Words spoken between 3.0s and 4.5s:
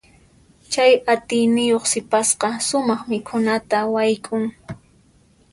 mikhunata wayk'un.